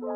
[0.00, 0.08] Tapi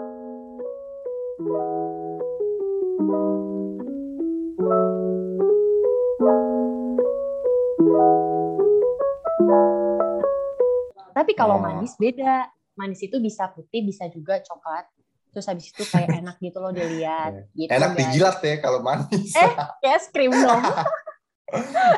[11.37, 11.63] kalau Oh.
[11.63, 12.49] manis beda.
[12.75, 14.89] Manis itu bisa putih, bisa juga coklat.
[15.31, 17.47] Terus habis itu kayak enak gitu loh dilihat.
[17.55, 17.99] Gitu, Enak guys.
[18.01, 19.31] dijilat ya kalau manis.
[19.37, 19.53] Eh,
[19.85, 20.63] es krim dong.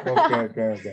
[0.07, 0.93] Oke oke oke.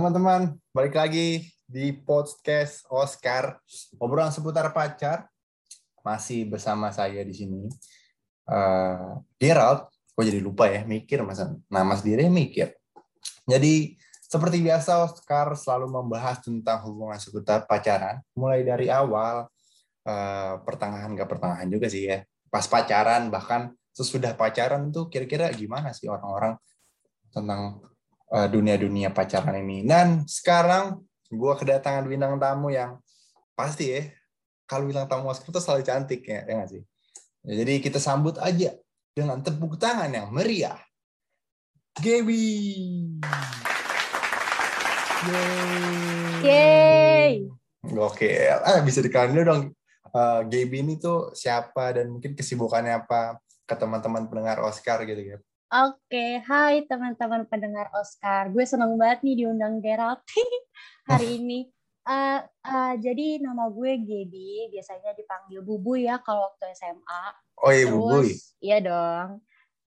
[0.00, 3.60] Teman-teman, balik lagi di podcast Oscar
[4.00, 5.28] obrolan seputar pacar.
[6.00, 7.68] Masih bersama saya di sini.
[8.48, 12.72] Eh, Gerald, kok jadi lupa ya mikir masa nama sendiri mikir.
[13.44, 19.52] Jadi seperti biasa Oscar selalu membahas tentang hubungan seputar pacaran, mulai dari awal
[20.08, 22.24] eh, pertengahan nggak pertengahan juga sih ya.
[22.48, 26.56] Pas pacaran bahkan sesudah pacaran tuh kira-kira gimana sih orang-orang
[27.36, 27.84] tentang
[28.30, 29.82] dunia-dunia pacaran ini.
[29.82, 32.98] Dan sekarang gua kedatangan bintang tamu yang
[33.58, 34.02] pasti ya
[34.70, 36.82] kalau bintang tamu Oscar tuh selalu cantik ya, ya sih?
[37.42, 38.78] Ya, jadi kita sambut aja
[39.10, 40.78] dengan tepuk tangan yang meriah.
[41.98, 42.46] Gaby.
[45.26, 46.40] Yeay.
[46.40, 47.32] Yeay.
[47.82, 48.56] Gokil.
[48.62, 49.62] Ah, bisa dikenalin dulu dong.
[50.10, 55.44] eh, Gaby ini tuh siapa dan mungkin kesibukannya apa ke teman-teman pendengar Oscar gitu gitu.
[55.70, 58.50] Oke, hai teman-teman pendengar Oscar.
[58.50, 60.18] Gue seneng banget nih diundang Gerald
[61.10, 61.70] hari ini.
[62.10, 67.22] Eh, eh, jadi nama gue Gaby, biasanya dipanggil Bubu ya kalau waktu SMA.
[67.62, 68.30] Oh iya, Terus, Bubuy.
[68.66, 69.46] iya dong.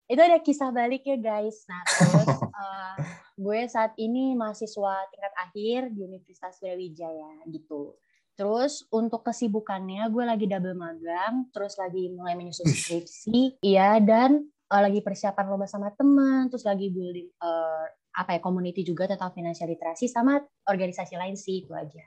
[0.08, 1.68] Itu ada kisah baliknya guys.
[1.68, 2.24] Nah, terus
[2.64, 2.94] eh,
[3.36, 8.00] gue saat ini mahasiswa tingkat akhir di Universitas Brawijaya gitu.
[8.32, 14.82] Terus untuk kesibukannya gue lagi double magang, terus lagi mulai menyusun skripsi, iya dan eh,
[14.82, 17.86] lagi persiapan lomba sama teman, terus lagi building eh,
[18.16, 22.04] apa ya community juga tentang financial literasi sama organisasi lain sih itu aja.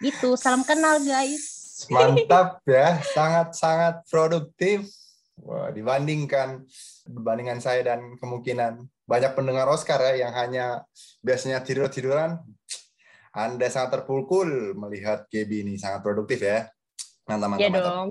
[0.00, 1.84] Gitu, salam kenal guys.
[1.92, 4.88] Mantap ya, sangat-sangat produktif.
[5.40, 6.68] Wah, dibandingkan
[7.08, 10.84] dibandingkan saya dan kemungkinan banyak pendengar Oscar ya yang hanya
[11.24, 12.40] biasanya tidur-tiduran.
[13.32, 16.68] Anda sangat terpukul melihat Gaby ini sangat produktif ya.
[17.24, 17.92] Mantap, mantap, Iya mantap.
[17.94, 18.10] dong.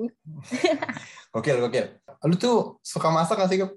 [1.36, 1.86] Gokil, gokil.
[2.26, 3.72] Lu tuh suka masak gak sih, Gap?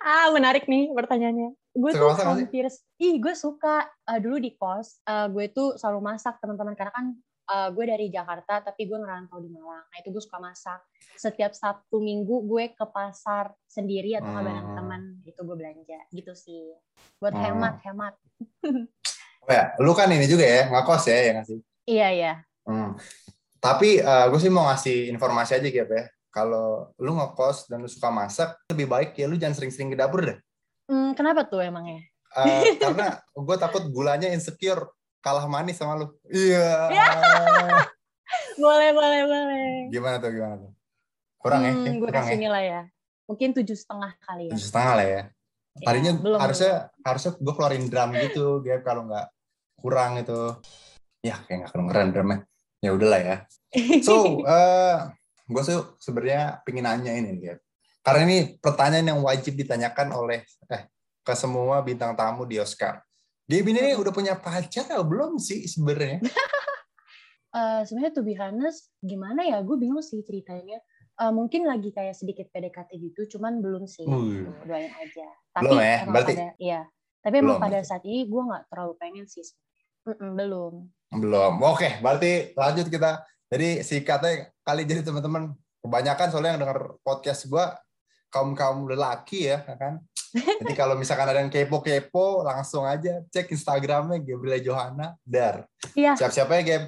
[0.00, 1.52] Ah, menarik nih pertanyaannya.
[1.76, 2.64] Gue tuh masak hampir,
[2.96, 3.84] ih gue suka.
[4.08, 6.72] Eh, dulu di kos, eh, gue tuh selalu masak teman-teman.
[6.72, 7.06] Karena kan
[7.46, 9.84] eh, gue dari Jakarta, tapi gue ngerantau di Malang.
[9.86, 10.80] Nah itu gue suka masak.
[11.14, 14.76] Setiap Sabtu Minggu gue ke pasar sendiri atau nggak bareng Hmm.
[14.80, 15.02] teman.
[15.22, 15.98] Itu gue belanja.
[16.10, 16.74] Gitu sih.
[17.20, 17.44] Buat Hmm.
[17.46, 18.14] hemat-hemat.
[19.46, 21.60] Oh ya, lu kan ini juga ya, ngakos ya, ya nggak sih?
[21.86, 22.32] Iya, iya.
[22.66, 22.98] Hmm.
[23.62, 26.04] Tapi gue sih mau ngasih informasi aja Gap ya.
[26.36, 30.20] Kalau lu ngekos dan lu suka masak, lebih baik ya lu jangan sering-sering ke dapur
[30.20, 30.36] deh.
[30.84, 32.04] Hmm, kenapa tuh emangnya?
[32.36, 34.92] Eh, karena gue takut gulanya insecure
[35.24, 36.12] kalah manis sama lu.
[36.28, 36.92] Iya.
[38.60, 39.68] Boleh, boleh, boleh.
[39.88, 40.72] gimana tuh gimana tuh?
[41.40, 41.72] Kurang ya?
[41.72, 42.42] Hmm, Eh, gue Kurang kasih ya?
[42.44, 42.82] nilai ya.
[43.32, 44.52] Mungkin tujuh setengah kali ya.
[44.52, 45.22] Tujuh setengah lah ya.
[45.76, 49.26] Tadinya Ya, belum, harusnya harusnya gue keluarin drum gitu, Gap kalau nggak
[49.80, 50.40] kurang itu.
[51.24, 52.38] Ya kayak nggak kedengeran drumnya.
[52.84, 53.36] Ya udahlah ya.
[54.04, 54.14] So,
[54.52, 54.96] eh
[55.46, 57.58] gue tuh sebenarnya pengen nanya ini, Gap.
[58.02, 60.86] Karena ini pertanyaan yang wajib ditanyakan oleh eh
[61.20, 63.02] ke semua bintang tamu di Oscar.
[63.46, 66.18] Gaby ini udah punya pacar atau belum sih sebenarnya?
[67.50, 69.64] Eh, sebenarnya to be honest, gimana ya?
[69.64, 70.76] Gue bingung sih ceritanya.
[71.16, 74.04] Eh, mungkin lagi kayak sedikit PDKT gitu, cuman belum sih.
[74.04, 75.24] Tuh, doain aja.
[75.54, 75.96] Tapi Belum ya?
[76.04, 76.80] emang Berarti- pada, iya.
[77.24, 77.88] Tapi emang Belum pada berarti.
[77.88, 79.46] saat ini gue nggak terlalu pengen sih.
[80.04, 80.72] Mm-mm, belum.
[81.16, 81.52] Belum.
[81.64, 83.24] Oke, berarti lanjut kita.
[83.46, 87.78] Jadi singkatnya kali jadi teman-teman kebanyakan soalnya yang dengar podcast gua
[88.30, 90.02] kaum kaum lelaki ya kan.
[90.36, 95.64] Jadi kalau misalkan ada yang kepo-kepo langsung aja cek Instagramnya Gabriela Johanna dar.
[95.96, 96.18] Iya.
[96.18, 96.84] Siap-siap ya Gab.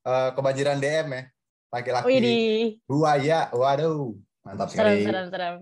[0.00, 1.22] Eh, kebanjiran DM ya.
[1.70, 2.80] Laki-laki.
[2.84, 3.48] Buaya.
[3.54, 4.18] Waduh.
[4.44, 5.00] Mantap serem, sekali.
[5.06, 5.54] serem, serem.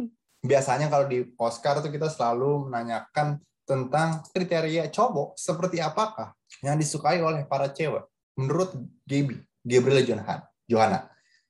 [0.50, 7.24] Biasanya kalau di Oscar tuh kita selalu menanyakan tentang kriteria cowok seperti apakah yang disukai
[7.24, 8.04] oleh para cewek
[8.36, 8.76] menurut
[9.08, 10.36] Gaby, Gabriela Johanna.
[10.68, 11.00] Johanna.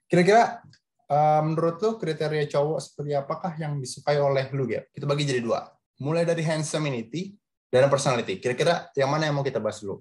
[0.07, 0.63] Kira-kira
[1.11, 4.87] eh, menurut lu kriteria cowok seperti apakah yang disukai oleh lu Gab?
[4.95, 5.67] Kita bagi jadi dua.
[5.99, 7.35] Mulai dari handsomeity
[7.69, 8.39] dan personality.
[8.39, 9.99] Kira-kira yang mana yang mau kita bahas dulu?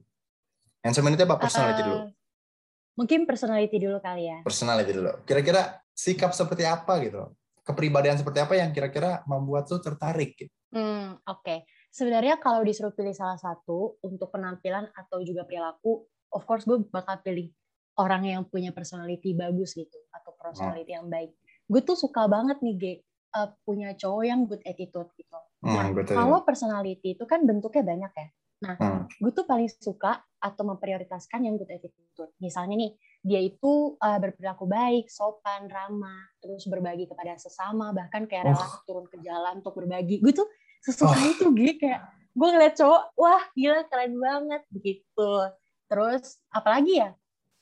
[0.85, 1.99] Handsomeity apa personality Eh, dulu?
[2.93, 4.37] Mungkin personality dulu kali ya.
[4.45, 5.11] Personality dulu.
[5.25, 7.33] Kira-kira sikap seperti apa gitu?
[7.65, 10.37] Kepribadian seperti apa yang kira-kira membuat lu tertarik?
[10.37, 10.53] Gitu?
[10.75, 11.65] Hmm, oke.
[11.89, 17.21] Sebenarnya kalau disuruh pilih salah satu untuk penampilan atau juga perilaku, of course gue bakal
[17.21, 17.53] pilih
[17.99, 21.33] orang yang punya personality bagus gitu atau personality yang baik.
[21.69, 22.93] Gue tuh suka banget nih, Ge,
[23.33, 25.37] uh, punya cowok yang good attitude gitu.
[25.63, 26.15] Hmm, Nah, betul.
[26.17, 28.27] kalau personality itu kan bentuknya banyak ya.
[28.63, 29.03] Nah, Hmm.
[29.11, 32.31] gue tuh paling suka atau memprioritaskan yang good attitude.
[32.39, 38.51] Misalnya nih, dia itu uh, berperilaku baik, sopan, ramah, terus berbagi kepada sesama, bahkan kayak
[38.51, 38.83] rela Oh.
[38.87, 40.19] turun ke jalan untuk berbagi.
[40.19, 40.47] Gue tuh
[40.83, 41.31] sesuka Oh.
[41.31, 42.03] itu, gitu kayak
[42.33, 45.29] gue ngeliat cowok, wah gila keren banget begitu.
[45.87, 47.11] Terus apalagi ya?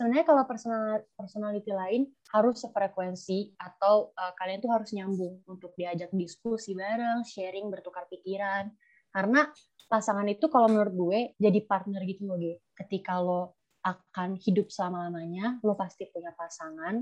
[0.01, 6.09] Sebenarnya kalau personal personality lain harus sefrekuensi atau uh, kalian tuh harus nyambung untuk diajak
[6.17, 8.73] diskusi bareng, sharing, bertukar pikiran.
[9.13, 9.45] Karena
[9.85, 12.65] pasangan itu kalau menurut gue jadi partner gitu loh, Ge.
[12.73, 16.97] Ketika lo akan hidup selama-lamanya, lo pasti punya pasangan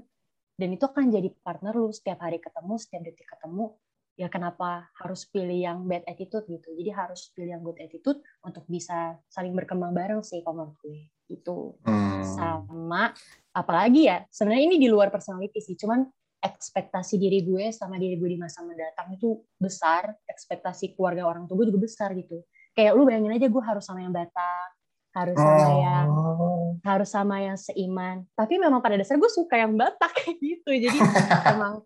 [0.60, 3.80] dan itu akan jadi partner lo setiap hari ketemu, setiap detik ketemu.
[4.20, 6.76] Ya kenapa harus pilih yang bad attitude gitu.
[6.76, 11.08] Jadi harus pilih yang good attitude untuk bisa saling berkembang bareng sih kalau menurut gue.
[11.30, 12.26] Itu Hmm.
[12.26, 13.14] sama
[13.54, 16.04] apalagi ya sebenarnya ini di luar personality sih cuman
[16.40, 21.60] ekspektasi diri gue sama diri gue di masa mendatang itu besar ekspektasi keluarga orang tua
[21.60, 22.42] gue juga besar gitu.
[22.72, 24.70] Kayak lu bayangin aja gue harus sama yang Batak
[25.10, 26.78] harus sama yang Oh.
[26.86, 28.24] harus sama yang seiman.
[28.38, 30.72] Tapi memang pada dasar gue suka yang Batak kayak gitu.
[30.72, 30.98] Jadi
[31.60, 31.84] emang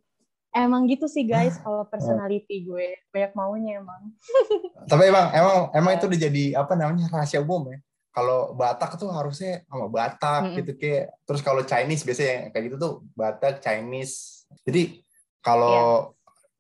[0.53, 2.99] emang gitu sih guys kalau personality gue.
[3.09, 4.13] Banyak maunya emang.
[4.91, 7.79] Tapi emang emang emang itu udah jadi apa namanya rahasia umum ya.
[8.13, 10.57] Kalau Batak tuh harusnya sama Batak Mm-mm.
[10.61, 11.17] gitu kayak.
[11.25, 14.45] Terus kalau Chinese biasanya kayak gitu tuh Batak Chinese.
[14.63, 15.01] Jadi
[15.41, 16.13] kalau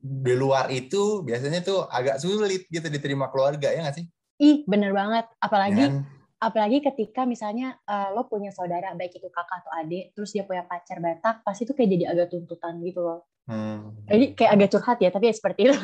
[0.03, 4.05] di luar itu biasanya tuh agak sulit gitu diterima keluarga ya nggak sih?
[4.35, 6.03] ih bener banget apalagi kan?
[6.43, 10.67] apalagi ketika misalnya eh, lo punya saudara baik itu kakak atau adik terus dia punya
[10.67, 13.91] pacar Batak pasti itu kayak jadi agak tuntutan gitu loh Hmm.
[14.07, 15.75] jadi kayak agak curhat ya tapi ya seperti itu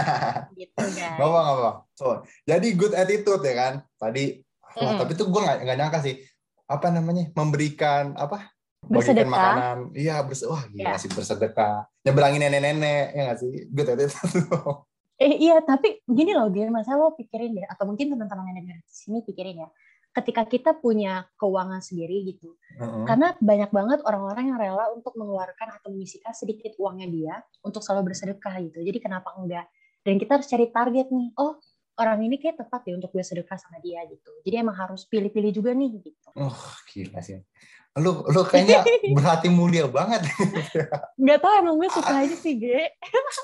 [0.64, 1.70] gitu guys Gak apa gak apa.
[1.92, 3.74] So, jadi good attitude ya kan.
[4.00, 4.40] Tadi,
[4.74, 5.00] wah, Mm-mm.
[5.00, 6.14] tapi tuh gue nggak nggak nyangka sih.
[6.64, 7.28] Apa namanya?
[7.32, 8.48] Memberikan apa?
[8.82, 9.30] Bersedekah.
[9.30, 9.78] makanan.
[9.94, 10.98] Iya berse wah gila Ya.
[10.98, 11.86] sih bersedekah.
[12.02, 13.52] Nyeberangin nenek-nenek ya nggak sih?
[13.74, 14.46] Good attitude.
[15.16, 18.82] eh iya tapi gini loh Gil masa lo pikirin deh atau mungkin teman-teman yang dengar
[18.82, 19.68] di sini pikirin ya
[20.12, 23.06] ketika kita punya keuangan sendiri gitu Mm-mm.
[23.06, 28.10] karena banyak banget orang-orang yang rela untuk mengeluarkan atau menyisihkan sedikit uangnya dia untuk selalu
[28.10, 29.70] bersedekah gitu jadi kenapa enggak
[30.02, 31.54] dan kita harus cari target nih oh
[32.02, 35.52] orang ini kayak tepat ya untuk gue sedekah sama dia gitu jadi emang harus pilih-pilih
[35.52, 36.58] juga nih gitu Oh,
[36.88, 37.38] gila sih.
[37.94, 38.80] Lu lu kayaknya
[39.16, 40.24] berhati mulia banget.
[41.14, 42.88] nggak tahu emang gue suka aja sih Ge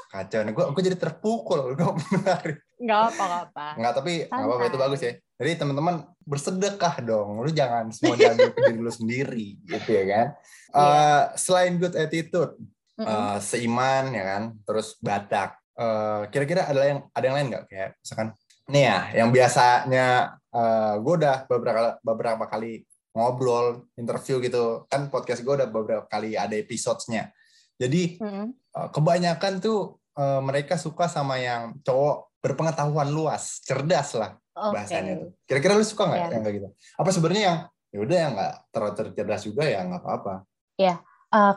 [0.08, 0.52] Kacau nih.
[0.52, 1.60] Gue gue jadi terpukul.
[1.76, 2.56] Gue menarik.
[2.78, 5.12] nggak apa nggak apa Enggak, tapi nggak apa-apa itu bagus ya.
[5.36, 5.94] Jadi teman-teman
[6.24, 7.44] bersedekah dong.
[7.44, 10.26] Lu jangan semua diambil ke diri lu sendiri gitu ya kan.
[10.72, 10.80] Iya.
[10.80, 12.52] Eh, selain good attitude,
[12.96, 13.04] Mm-mm.
[13.04, 15.60] eh, seiman ya kan, terus Batak.
[15.76, 18.28] Eh, kira-kira ada yang ada yang lain nggak kayak misalkan
[18.68, 22.84] nih ya, yang biasanya eh gue udah beberapa beberapa kali
[23.16, 24.84] ngobrol, interview gitu.
[24.88, 27.32] Kan podcast gue udah beberapa kali ada episodenya.
[27.80, 28.46] Jadi Mm-mm.
[28.52, 34.78] eh, kebanyakan tuh eh, mereka suka sama yang cowok berpengetahuan luas, cerdas lah Oke.
[34.78, 35.30] bahasanya tuh.
[35.48, 36.30] Kira-kira lu suka nggak Iya.
[36.30, 36.68] yang kayak gitu?
[37.00, 40.34] Apa sebenarnya yang ya udah yang nggak terlalu cerdas juga ya nggak apa-apa.
[40.78, 40.96] Eh,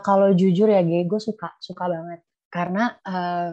[0.03, 2.19] kalau jujur ya Ge, gue suka suka banget
[2.51, 3.49] karena eh,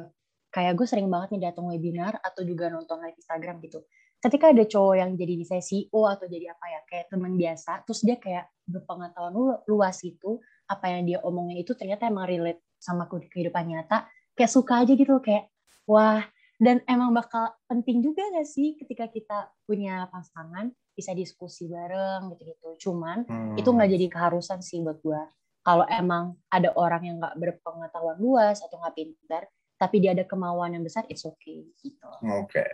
[0.49, 3.85] kayak gue sering banget nih datang webinar atau juga nonton live Instagram gitu.
[4.19, 8.01] Ketika ada cowok yang jadi misalnya CEO atau jadi apa ya kayak teman biasa, terus
[8.03, 13.07] dia kayak berpengetahuan lu- luas itu, apa yang dia omongin itu ternyata emang relate sama
[13.07, 15.47] ke- kehidupan nyata, kayak suka aja gitu loh, kayak
[15.87, 16.27] wah
[16.59, 22.91] dan emang bakal penting juga gak sih ketika kita punya pasangan bisa diskusi bareng gitu-gitu.
[22.91, 23.55] Cuman Hmm.
[23.55, 25.23] itu nggak jadi keharusan sih buat gue
[25.63, 29.47] kalau emang ada orang yang nggak berpengetahuan luas atau nggak pintar
[29.79, 32.05] tapi dia ada kemauan yang besar it's okay gitu
[32.37, 32.67] Oke.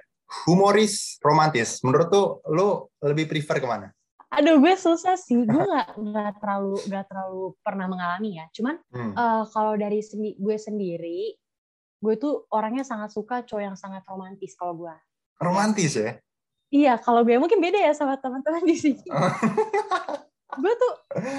[0.44, 1.78] Humoris, romantis.
[1.80, 2.68] Menurut tuh lu
[2.98, 3.92] lebih prefer ke mana?
[4.26, 9.14] aduh gue susah sih gue nggak nggak terlalu nggak terlalu pernah mengalami ya cuman Hmm.
[9.14, 11.38] eh, kalau dari sendi- gue sendiri
[11.96, 14.90] gue tuh orangnya sangat suka cowok yang sangat romantis kalau gue
[15.38, 16.18] Romantis ya?
[16.68, 19.06] iya kalau gue mungkin beda ya sama teman-teman di sini
[20.56, 20.92] gue tuh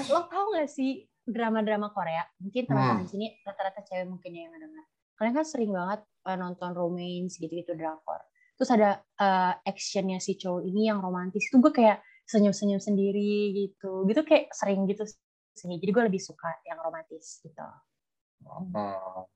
[0.08, 3.04] lo tau gak sih drama-drama Korea mungkin teman-teman Hmm.
[3.04, 4.84] di sini rata-rata cewek mungkin ya yang dengar
[5.16, 8.20] kalian kan sering banget eh, nonton romance gitu-gitu drakor
[8.56, 14.04] terus ada eh, actionnya si cowok ini yang romantis itu gue kayak senyum-senyum sendiri gitu
[14.08, 15.16] gitu kayak sering gitu sih
[15.64, 17.64] jadi gue lebih suka yang romantis gitu
[18.46, 19.26] Oh.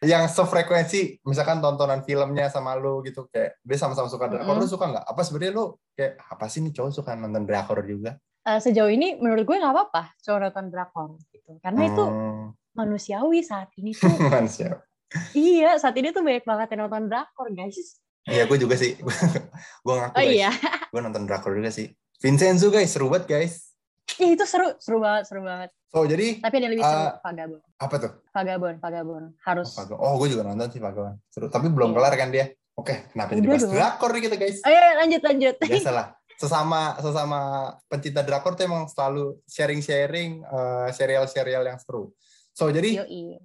[0.00, 4.62] Yang sefrekuensi, misalkan tontonan filmnya sama lu gitu, kayak dia sama-sama suka drakor, Mm-mm.
[4.64, 5.04] lu suka nggak?
[5.04, 8.16] Apa sebenarnya lu kayak apa sih nih cowok suka nonton drakor juga?
[8.46, 13.42] Eh, sejauh ini menurut gue nggak apa-apa cowok nonton drakor gitu karena itu Hmm, manusiawi
[13.42, 14.06] saat ini tuh.
[15.32, 18.98] iya saat ini tuh banyak banget yang nonton drakor guys Iya, gue juga sih.
[19.86, 20.34] gue ngaku oh guys.
[20.34, 20.50] iya
[20.90, 21.94] Gue nonton drakor juga sih.
[22.18, 23.70] Vincenzo guys, seru banget guys.
[24.18, 25.70] Ih, itu seru, seru banget, seru banget.
[25.86, 27.62] So jadi Tapi ada lebih seru, Uh, Vagabond.
[27.78, 28.12] apa tuh?
[28.28, 29.26] Vagabond, Vagabond.
[29.40, 29.68] Harus.
[29.70, 30.00] Oh, Vagabond.
[30.02, 31.16] Oh, gue juga nonton sih Vagabond.
[31.30, 31.46] Seru.
[31.46, 31.96] Tapi belum Iya.
[31.96, 32.46] kelar kan dia.
[32.74, 33.74] Oke, kenapa jadi Udah bahas dong.
[33.74, 34.58] drakor nih kita guys?
[34.60, 35.54] Ayo, lanjut, lanjut.
[35.70, 36.06] Biasalah.
[36.34, 37.40] Sesama sesama
[37.86, 42.10] pencinta drakor tuh emang selalu sharing-sharing eh, serial-serial yang seru.
[42.52, 43.38] So jadi Yoi.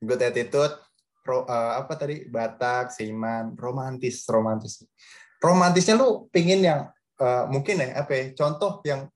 [0.00, 0.72] good attitude,
[1.24, 4.84] ro- eh, apa tadi Batak, Seiman, romantis, romantis.
[5.40, 6.80] Romantisnya lu pingin yang
[7.18, 9.08] eh, mungkin ya apa ya, contoh yang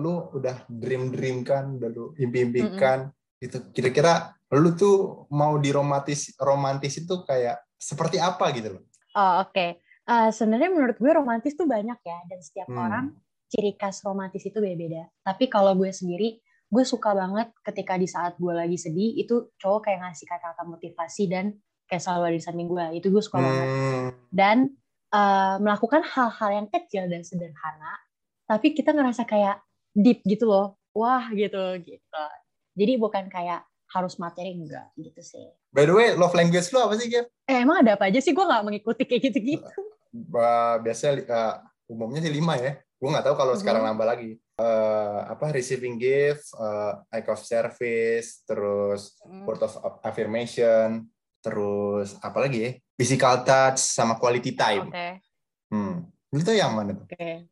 [0.00, 3.70] lu udah dream dream kan, udah lu impi-impikan gitu.
[3.74, 8.82] Kira-kira lu tuh mau diromantis romantis itu kayak seperti apa gitu loh?
[9.14, 9.66] Oh, oke.
[10.10, 12.82] Eh, sebenarnya menurut gue romantis tuh banyak ya, dan setiap Hmm.
[12.82, 13.04] orang
[13.50, 15.10] ciri khas romantis itu beda-beda.
[15.26, 16.38] Tapi kalau gue sendiri,
[16.70, 21.26] gue suka banget ketika di saat gue lagi sedih, itu cowok kayak ngasih kata-kata motivasi
[21.26, 21.58] dan
[21.90, 22.84] kayak selalu ada di samping gue.
[22.94, 23.66] Itu gue suka banget.
[23.66, 24.56] Hmm, Dan
[25.10, 27.98] eh, melakukan hal-hal yang kecil dan sederhana,
[28.46, 29.58] tapi kita ngerasa kayak
[29.90, 30.78] deep gitu loh.
[30.94, 32.24] Wah gitu, gitu.
[32.78, 35.50] Jadi bukan kayak harus materi enggak gitu sih.
[35.74, 37.26] By the way, love language lu apa sih, Gap?
[37.50, 38.30] Eh emang ada apa aja sih?
[38.30, 39.66] Gue nggak mengikuti kayak gitu-gitu.
[40.10, 41.54] Ba- biasanya eh,
[41.90, 42.78] umumnya sih lima ya.
[43.00, 43.60] Gue nggak tahu kalau Mhm.
[43.64, 44.30] sekarang nambah lagi.
[44.36, 49.48] Eh, apa receiving gift, eh, act of service, terus Hmm.
[49.48, 49.72] word of
[50.04, 51.08] affirmation,
[51.40, 52.70] terus apa lagi ya?
[52.94, 54.92] Physical touch sama quality time.
[54.92, 55.08] Oke.
[55.72, 56.12] Hmm.
[56.28, 57.08] Itu yang mana tuh?
[57.08, 57.48] Oke.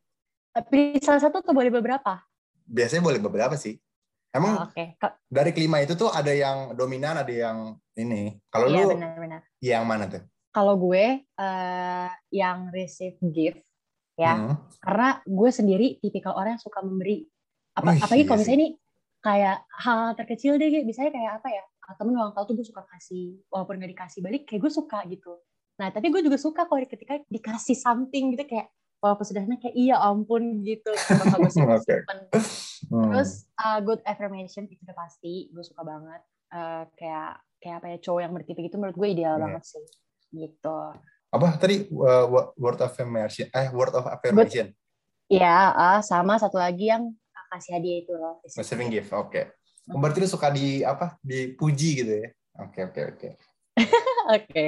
[0.53, 2.21] Tapi salah satu tuh boleh beberapa.
[2.63, 3.81] Biasanya boleh beberapa sih.
[4.29, 5.01] Emang Oh, Oke.
[5.01, 8.37] Ka- dari kelima itu tuh ada yang dominan, ada yang ini.
[8.53, 9.41] Kalau Iya lu benar-benar.
[9.65, 10.21] yang mana tuh?
[10.53, 13.65] Kalau gue eh, yang receive gift
[14.19, 14.55] ya, Hmm.
[14.79, 17.23] karena gue sendiri tipikal orang yang suka memberi.
[17.73, 18.69] Apa, Wih, apalagi iya kalau misalnya ini
[19.19, 21.63] kayak hal terkecil deh, misalnya kayak apa ya?
[21.81, 24.99] ah, Temen ulang tahun tuh gue suka kasih, walaupun nggak dikasih balik, kayak gue suka
[25.07, 25.39] gitu.
[25.79, 29.95] Nah, tapi gue juga suka kalau ketika dikasih something gitu kayak walaupun sederhana kayak iya
[29.97, 30.91] ampun gitu.
[30.91, 31.79] Bakal gue simpen.
[31.79, 31.95] Oke.
[32.91, 33.05] Hmm.
[33.09, 36.21] Terus uh, good affirmation itu udah pasti, gue suka banget.
[36.51, 39.43] Uh, kayak kayak apa ya cowok yang bertipe gitu menurut gue ideal Iya.
[39.47, 39.85] banget sih.
[40.29, 40.79] Gitu.
[41.29, 43.47] Apa tadi uh, wo- word of affirmation?
[43.53, 44.73] Eh, word of affirmation.
[45.29, 48.41] Iya, uh, sama satu lagi yang uh, kasih hadiah itu loh.
[48.45, 49.37] Receiving gift, oke.
[49.85, 49.93] Hmm.
[49.93, 51.21] Oh, Berarti lu suka di apa?
[51.21, 52.29] Dipuji gitu ya?
[52.59, 53.29] Oke oke oke.
[54.29, 54.67] Oke.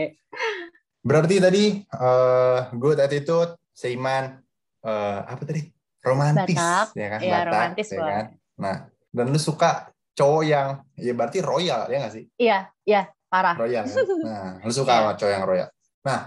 [1.00, 4.38] Berarti tadi eh good attitude, seiman,
[4.80, 5.64] eh apa tadi?
[6.00, 6.86] Romantis, Batak.
[6.96, 7.20] ya kan?
[7.20, 8.26] Iya, Batak, romantis ya kan?
[8.56, 8.76] Nah,
[9.12, 9.70] dan lu suka
[10.16, 12.24] cowok yang ya berarti royal ya nggak sih?
[12.40, 13.52] Iya, iya, parah.
[13.56, 13.84] Royal.
[13.84, 13.96] Kan?
[14.28, 15.00] Nah, lu suka Iya.
[15.02, 15.68] sama cowok yang royal.
[16.00, 16.20] Nah,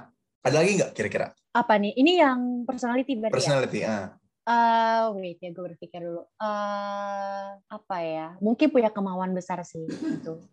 [0.44, 1.94] ada lagi nggak kira-kira Apa nih?
[1.94, 3.38] Ini yang personality berarti ya?
[3.38, 3.80] personality?
[3.86, 4.06] ah.
[4.44, 6.28] Eh, wait ya, gue berpikir dulu.
[6.36, 8.36] Eh, apa ya?
[8.44, 10.44] Mungkin punya kemauan besar sih gitu.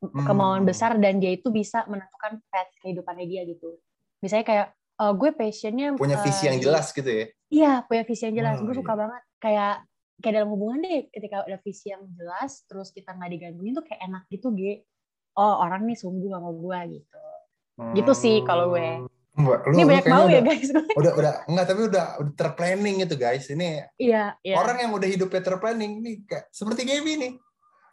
[0.00, 0.70] Kemauan Hmm.
[0.70, 3.78] besar dan dia itu bisa menentukan path kehidupannya dia gitu.
[4.18, 4.66] Misalnya kayak
[4.98, 7.24] eh, gue passionnya Punya visi yang jelas gitu ya?
[7.48, 8.54] Iya, punya visi yang jelas.
[8.58, 8.80] Oh, gue iya.
[8.82, 9.22] suka banget.
[9.38, 9.74] Kayak
[10.18, 14.02] kayak dalam hubungan deh, ketika ada visi yang jelas, terus kita nggak digantungin tuh kayak
[14.02, 14.82] enak gitu, Ge.
[15.38, 17.22] Oh, orang nih sungguh sama gue gitu.
[17.94, 19.06] Gitu sih kalau gue.
[19.38, 20.66] Lu, Ini banyak mau ya, guys.
[20.98, 23.46] udah udah enggak tapi udah udah terplanning gitu guys.
[23.46, 24.54] Ini Iya, iya.
[24.58, 27.32] orang yang udah hidupnya terplanning nih kayak seperti Gaby nih.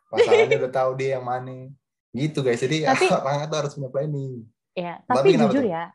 [0.09, 1.69] Pasangannya udah tahu dia yang mana.
[2.09, 2.57] Gitu guys.
[2.57, 4.33] Jadi Tapi- orang itu harus punya planning.
[4.73, 5.63] Iya, Tapi jujur tuh?
[5.63, 5.85] ya,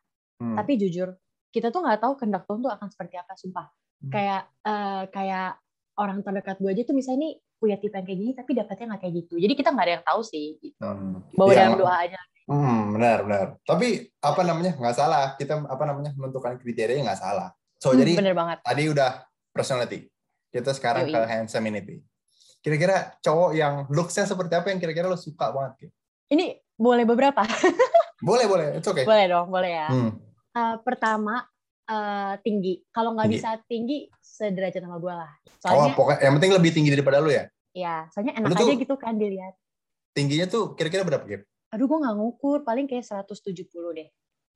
[0.41, 0.57] Hmm.
[0.57, 1.09] tapi jujur,
[1.51, 3.67] kita tuh nggak tahu kehendak Tuhan tuh akan seperti apa, sumpah.
[4.01, 4.09] Hmm.
[4.09, 5.51] Kayak eh, kayak
[5.97, 9.01] orang terdekat gue aja tuh misalnya nih punya tipe yang kayak gini, tapi dapetnya nggak
[9.03, 9.35] kayak gitu.
[9.37, 10.57] Jadi kita nggak ada yang tahu sih.
[10.57, 10.81] Gitu.
[10.81, 11.21] Hmm.
[11.37, 12.21] Bawa Iya, dalam doa aja.
[12.51, 13.47] Hmm, benar benar.
[13.63, 15.39] Tapi apa namanya nggak salah.
[15.39, 17.55] Kita apa namanya menentukan kriterianya nggak salah.
[17.79, 18.59] So Hmm, jadi bener banget.
[18.67, 19.11] tadi udah
[19.55, 20.11] personality.
[20.51, 21.15] Kita sekarang Yoi.
[21.15, 21.97] ke handsomeity.
[22.59, 25.89] Kira-kira cowok yang looks-nya seperti apa yang kira-kira lo suka banget?
[26.29, 27.47] Ini boleh beberapa?
[28.21, 29.09] Boleh boleh, it's okay.
[29.09, 29.89] boleh dong, boleh ya.
[29.89, 30.13] Hmm.
[30.53, 31.41] Eh, pertama
[31.89, 32.85] eh, tinggi.
[32.93, 35.33] Kalau nggak bisa tinggi, sederajat sama gue lah.
[35.41, 37.49] Oh, Soalnya, pokoknya yang penting lebih tinggi daripada lu ya.
[37.73, 39.57] ya, soalnya enak aja gitu kan dilihat.
[40.13, 41.49] Tingginya tuh kira-kira berapa, Gap?
[41.71, 44.09] Aduh, gue nggak ngukur, paling kayak 170 deh.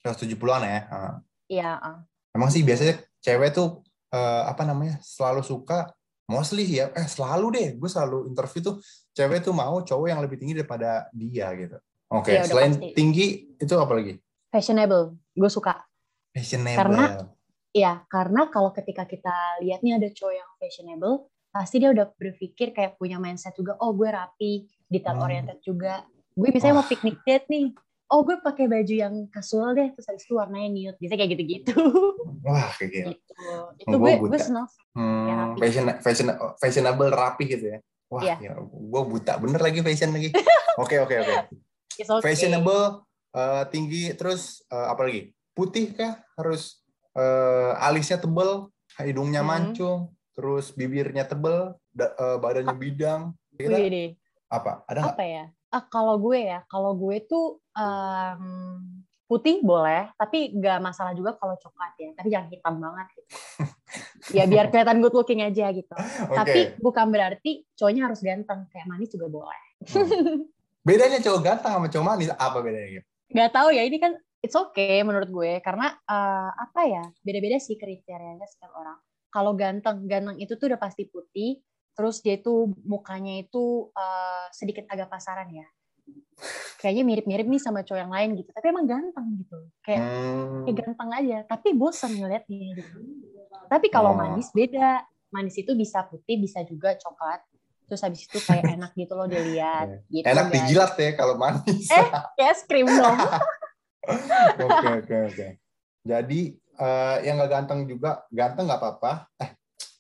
[0.03, 0.81] 170-an ya.
[1.47, 1.99] Iya, ah.
[2.31, 3.81] Emang sih biasanya cewek tuh
[4.11, 5.91] eh, apa namanya selalu suka
[6.25, 8.77] mostly ya eh selalu deh gue selalu interview tuh
[9.13, 11.79] cewek tuh mau cowok yang lebih tinggi daripada dia gitu.
[12.11, 12.89] Oke, Iya, udah selain pasti.
[12.93, 14.15] tinggi itu apa lagi?
[14.49, 15.05] fashionable.
[15.31, 15.83] Gue suka.
[16.31, 16.79] Fashionable.
[16.79, 17.11] Karena-
[17.71, 22.71] Iya, karena kalau ketika kita lihat nih ada cowok yang fashionable, pasti dia udah berpikir
[22.71, 25.27] kayak punya mindset juga, oh gue rapi, detail Hmm.
[25.27, 26.07] oriented juga.
[26.35, 26.91] Gue misalnya mau Wah.
[26.91, 27.71] piknik date nih,
[28.11, 30.97] oh gue pakai baju yang casual deh, terus habis itu warnanya nude.
[30.99, 31.75] Biasanya kayak gitu-gitu.
[32.43, 33.09] Wah, kayak gitu.
[33.13, 33.35] gitu.
[33.79, 34.43] Itu Gua gue gue buta.
[34.43, 34.67] senang.
[34.93, 37.79] Hmm, Ya, fashion, fashion, fashionable rapi gitu ya.
[38.11, 38.37] Wah, Iya.
[38.41, 40.31] ya, gue buta bener lagi fashion lagi.
[40.75, 41.35] Oke, oke, oke.
[42.19, 45.31] Fashionable, eh, tinggi, terus eh, apa lagi?
[45.55, 46.19] Putih kah?
[46.35, 46.83] Harus
[47.15, 49.51] eh, alisnya tebel, hidungnya Hmm.
[49.71, 50.01] mancung.
[50.35, 53.39] terus bibirnya tebel, da- eh, badannya bidang.
[53.55, 53.79] Kira
[54.51, 54.83] apa?
[54.85, 55.15] Ada?
[55.15, 55.47] Apa ya?
[55.75, 58.43] Ah, kalau gue ya, kalau gue tuh em,
[59.27, 62.11] putih boleh, tapi nggak masalah juga kalau coklat ya.
[62.15, 63.31] Tapi jangan hitam banget gitu.
[64.39, 65.95] ya biar kelihatan good looking aja gitu.
[66.31, 66.37] Oke.
[66.39, 69.63] Tapi bukan berarti cowoknya harus ganteng, kayak manis juga boleh.
[69.91, 70.47] Hmm.
[70.87, 73.03] Bedanya cowok ganteng sama cowok manis apa bedanya?
[73.35, 74.15] Nggak tahu ya, ini kan
[74.45, 79.01] it's okay menurut gue karena eh, apa ya beda-beda sih kriterianya setiap orang.
[79.33, 81.59] Kalau ganteng, ganteng itu tuh udah pasti putih,
[81.95, 85.67] terus dia itu mukanya itu eh, sedikit agak pasaran ya.
[86.77, 89.59] Kayaknya mirip-mirip nih sama cowok yang lain gitu, tapi emang ganteng gitu.
[89.81, 90.63] Kayak Hmm.
[90.67, 92.99] kayak ganteng aja, tapi bosan ngeliatnya gitu.
[93.67, 94.19] Tapi kalau Oh.
[94.19, 95.01] manis beda.
[95.31, 97.43] Manis itu bisa putih, bisa juga coklat.
[97.85, 100.07] Terus habis itu kayak enak gitu loh dilihat.
[100.07, 100.55] Gitu, Enak guys.
[100.63, 101.87] dijilat ya kalau manis.
[101.89, 102.07] Eh.
[102.39, 103.19] Kayak es krim dong.
[104.61, 105.47] Oke oke oke.
[106.05, 109.13] Jadi eh, yang nggak ganteng juga ganteng nggak apa-apa.
[109.39, 109.51] Eh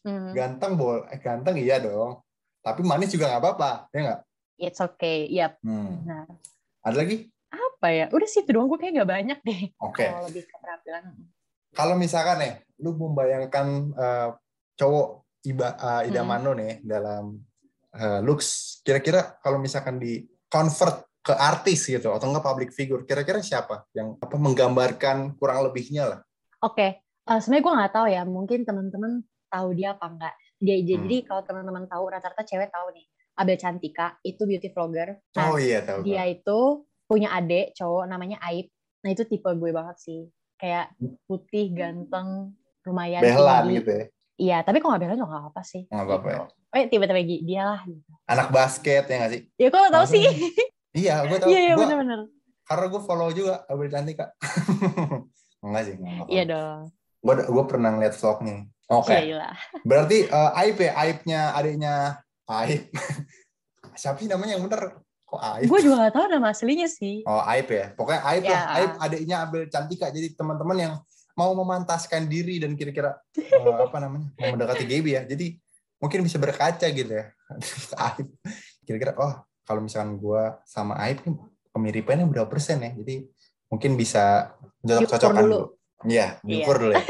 [0.04, 0.37] Hmm.
[0.37, 2.20] ganteng boleh, eh, ganteng iya dong.
[2.61, 4.20] Tapi manis juga nggak apa-apa, ya nggak?
[4.56, 5.26] It's okay.
[5.28, 5.56] Yap.
[5.64, 6.04] Hmm.
[6.04, 6.28] Nah,
[6.84, 7.32] Ada lagi?
[7.49, 8.06] apa ya?
[8.12, 8.68] Udah sih itu doang.
[8.68, 9.61] Gue kayak gak banyak deh.
[9.80, 10.04] Oke.
[10.04, 11.02] Kalau lebih ke penampilan.
[11.73, 14.28] Kalau misalkan nih, lu membayangkan eh,
[14.75, 15.08] cowok
[15.42, 16.56] iba, eh, idaman Hmm.
[16.56, 17.25] nih dalam
[17.94, 23.38] eh, looks, kira-kira kalau misalkan di convert ke artis gitu atau enggak public figure, kira-kira
[23.38, 26.20] siapa yang apa menggambarkan kurang lebihnya lah?
[26.61, 27.00] Oke.
[27.00, 28.23] Eh, Sebenarnya gue nggak tahu ya.
[28.25, 30.34] Mungkin teman-teman tahu dia apa enggak.
[30.56, 30.87] Dia Hmm.
[30.88, 33.06] jadi kalau teman-teman tahu rata-rata cewek tahu nih.
[33.34, 35.18] Abel Cantika itu beauty vlogger.
[35.32, 36.02] Nah, oh iya tahu.
[36.02, 36.61] dia itu
[37.04, 38.70] punya adik cowok namanya Aib.
[39.02, 40.20] Nah itu tipe gue banget sih.
[40.54, 40.94] Kayak
[41.25, 43.76] putih, ganteng, lumayan Behlan tinggi.
[43.78, 44.04] gitu ya.
[44.34, 45.82] Iya, tapi kalau nggak Behlan juga nggak apa-apa sih.
[45.87, 46.38] Nggak apa-apa ya.
[46.46, 47.80] Oh, ya, tiba-tiba dia lah.
[47.82, 48.11] Gitu.
[48.25, 49.40] Anak basket ya nggak sih?
[49.54, 50.14] Ya kok tahu Langsung.
[50.14, 50.26] sih.
[50.94, 51.50] Iya, gue tahu.
[51.50, 52.20] Iya, iya benar-benar.
[52.64, 54.30] karena gue follow juga Abel Cantika.
[55.64, 56.26] enggak sih, enggak.
[56.30, 56.80] Iya dong.
[57.18, 58.62] Gue gue pernah ngeliat vlognya.
[58.91, 59.14] Oke.
[59.17, 59.50] Gila.
[59.88, 61.95] Berarti eh, Aib ya, Aibnya adiknya
[62.45, 62.83] Aib.
[64.00, 65.00] Siapa sih namanya yang bener?
[65.25, 65.67] Kok Aib?
[65.71, 67.25] Gue juga nggak tahu nama aslinya sih.
[67.25, 67.97] Oh Aib ya.
[67.97, 68.53] Pokoknya Aib lah.
[68.53, 68.62] Ya.
[68.76, 70.12] Aib adiknya Abel Cantika.
[70.12, 70.95] Jadi teman-teman yang
[71.35, 75.23] mau memantaskan diri dan kira-kira eh, apa namanya mau mendekati Gaby ya.
[75.25, 75.56] Jadi
[75.99, 77.32] mungkin bisa berkaca gitu ya.
[78.13, 78.28] Aib.
[78.85, 79.32] Kira-kira oh
[79.65, 81.37] kalau misalkan gue sama Aib nih
[81.73, 82.93] kemiripannya berapa persen ya.
[82.93, 83.25] Jadi
[83.73, 84.54] mungkin bisa
[84.85, 85.61] cocok-cocokan dulu.
[86.04, 86.45] Iya, Iya.
[86.45, 87.04] diukur dulu ya.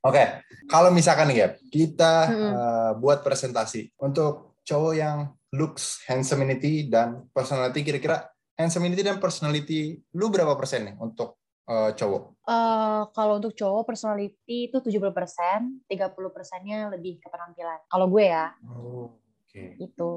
[0.00, 0.24] Oke,
[0.64, 2.52] kalau misalkan nih Gap, kita Mm-mm.
[2.56, 8.24] eh, buat presentasi untuk cowok yang looks, handsomeity dan personality kira-kira
[8.56, 11.36] handsomeity dan personality lu berapa persen nih untuk
[11.68, 12.22] eh, cowok?
[12.48, 17.84] Eh, kalau untuk cowok personality itu 70 persen, 30 persennya lebih ke penampilan.
[17.92, 19.76] Kalau gue ya, Oke.
[19.76, 20.10] itu.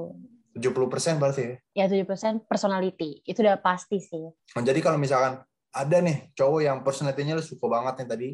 [0.54, 1.42] 70 persen berarti
[1.76, 1.84] ya.
[1.84, 3.20] Ya 70 persen personality.
[3.26, 4.32] Itu udah pasti sih.
[4.56, 5.44] Nah, Jadi kalau misalkan
[5.74, 8.30] ada nih cowok yang personality-nya lu suka banget nih tadi,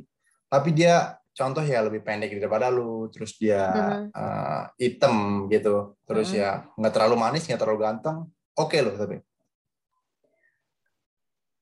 [0.52, 4.12] tapi dia contoh ya lebih pendek daripada lu, terus dia Mhm.
[4.12, 5.16] eh, hitam
[5.48, 6.38] gitu, terus Mhm.
[6.38, 8.28] ya nggak terlalu manis, nggak terlalu ganteng,
[8.60, 9.24] oke loh tapi.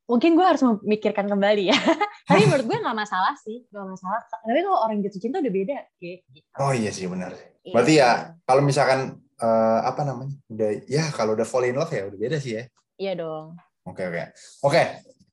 [0.08, 1.76] Mungkin gue harus memikirkan kembali ya.
[2.32, 3.68] Tapi menurut gue nggak masalah sih.
[3.68, 4.24] Nggak masalah.
[4.24, 5.78] Tapi kalau orang jatuh cinta udah beda.
[6.00, 6.40] Gitu.
[6.64, 7.36] Oh iya sih benar.
[7.60, 7.74] Iya.
[7.76, 8.10] Berarti ya
[8.48, 12.40] kalau misalkan eh, apa namanya, udah ya kalau udah fall in love ya udah beda
[12.40, 12.64] sih ya.
[12.96, 13.60] Iya dong.
[13.84, 14.32] Oke oke
[14.64, 14.84] oke.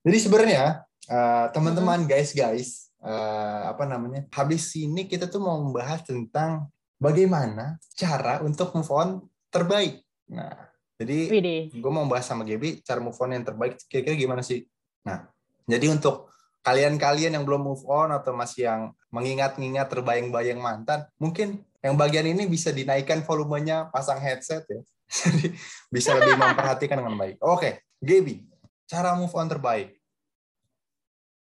[0.03, 6.03] Jadi sebenarnya eh, teman-teman guys guys eh, apa namanya, habis ini kita tuh mau membahas
[6.03, 9.09] tentang bagaimana cara untuk move on
[9.53, 10.01] terbaik.
[10.33, 10.57] Nah,
[10.97, 11.29] jadi
[11.69, 14.65] gue mau bahas sama Gaby cara move on yang terbaik kira-kira gimana sih?
[15.05, 15.29] Nah,
[15.69, 16.33] jadi untuk
[16.65, 22.49] kalian-kalian yang belum move on atau masih yang mengingat-ingat terbayang-bayang mantan, mungkin yang bagian ini
[22.49, 24.81] bisa dinaikkan volumenya, pasang headset ya.
[25.21, 25.53] Jadi
[25.93, 27.37] bisa lebih memperhatikan dengan baik.
[27.45, 28.49] Oke, Gaby,
[28.89, 29.93] cara move on terbaik.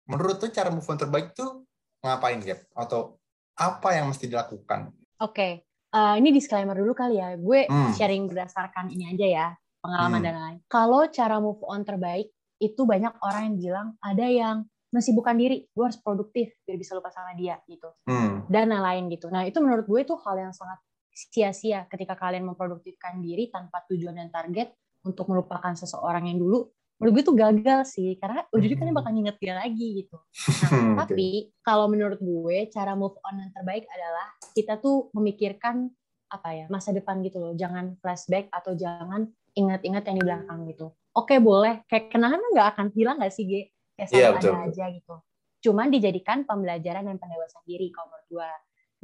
[0.03, 1.63] Menurut tuh cara move on terbaik tuh
[1.99, 2.67] ngapain, Gap?
[2.75, 3.19] Atau
[3.55, 4.91] apa yang mesti dilakukan?
[5.21, 5.63] Oke.
[5.93, 7.37] Eh, ini disclaimer dulu kali ya.
[7.37, 7.93] Gue Hmm.
[7.93, 9.47] sharing berdasarkan ini aja ya.
[9.79, 10.25] Pengalaman Hmm.
[10.25, 10.57] dan lain.
[10.65, 14.55] Kalau cara move on terbaik, itu banyak orang yang bilang ada yang
[14.89, 15.67] mensibukkan diri.
[15.69, 17.87] Gue harus produktif biar bisa lupa sama dia gitu.
[18.03, 18.43] Hmm.
[18.45, 19.29] dan lain-lain gitu.
[19.29, 24.17] Nah itu menurut gue itu hal yang sangat sia-sia ketika kalian memproduktifkan diri tanpa tujuan
[24.17, 26.67] dan target untuk melupakan seseorang yang dulu.
[27.03, 30.17] Menurut gue itu gagal sih, karena ujungnya kalian bakal nginget dia lagi gitu.
[30.63, 35.91] Nah, Hmm, tapi kalau menurut gue cara move on yang terbaik adalah kita tuh memikirkan
[36.31, 37.53] apa ya masa depan gitu loh.
[37.53, 40.95] Jangan flashback atau jangan ingat-ingat yang di belakang gitu.
[41.13, 43.61] Oke boleh, kayak kenangan nggak akan hilang nggak sih Ge?
[43.93, 44.65] Kayak Iya, selalu betul, ada betul.
[44.71, 45.15] aja gitu.
[45.63, 48.51] Cuman dijadikan pembelajaran dan pendewasaan diri kalau menurut gue.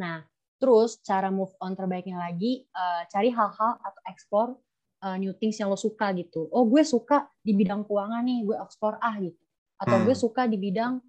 [0.02, 0.16] Nah,
[0.58, 4.58] terus cara move on terbaiknya lagi eh, cari hal-hal atau explore
[5.00, 6.48] eh, new things yang lo suka gitu.
[6.52, 9.40] Oh, gue suka di bidang keuangan nih, gue explore ah gitu.
[9.80, 10.06] Atau Hmm.
[10.08, 11.00] gue suka di bidang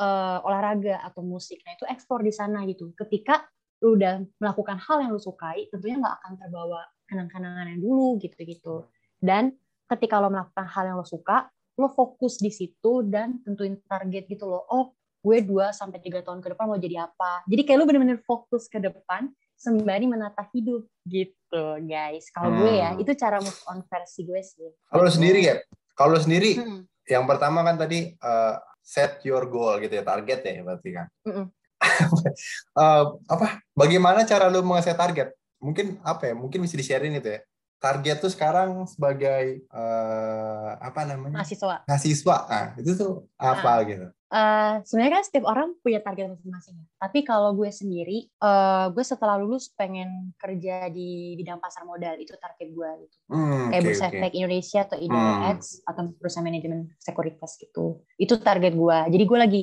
[0.00, 1.60] eh, olahraga atau musik.
[1.68, 2.96] Nah, itu explore di sana gitu.
[2.96, 3.44] Ketika
[3.84, 8.88] lu udah melakukan hal yang lu sukai, tentunya nggak akan terbawa kenang-kenangan yang dulu gitu-gitu.
[9.20, 9.52] Dan
[9.86, 11.44] ketika lo melakukan hal yang lo suka,
[11.76, 14.64] lo fokus di situ dan tentuin target gitu loh.
[14.72, 17.44] Oh, gue 2 sampai 3 tahun ke depan mau jadi apa.
[17.46, 19.28] Jadi kayak lo bener-bener fokus ke depan
[19.62, 22.26] sembari menata hidup gitu, guys.
[22.34, 22.58] Kalau hmm.
[22.58, 24.74] gue ya, itu cara move on versi gue sih.
[24.90, 25.62] Kalau sendiri ya,
[25.94, 26.82] kalau sendiri hmm.
[27.06, 31.06] yang pertama kan tadi uh, set your goal gitu ya, target ya berarti kan.
[31.22, 31.46] Hmm
[32.78, 37.38] uh, apa bagaimana cara lu mengasih target mungkin apa ya mungkin bisa di sharing itu
[37.38, 37.40] ya
[37.82, 44.06] target tuh sekarang sebagai uh, apa namanya mahasiswa mahasiswa ah itu tuh apa nah, gitu
[44.32, 49.36] uh, sebenarnya kan setiap orang punya target masing-masing tapi kalau gue sendiri uh, gue setelah
[49.36, 54.06] lulus pengen kerja di bidang pasar modal itu target gue gitu hmm, kayak okay, bursa
[54.08, 54.18] okay.
[54.18, 55.90] efek Indonesia atau IDX hmm.
[55.92, 59.62] atau perusahaan manajemen sekuritas gitu itu target gue jadi gue lagi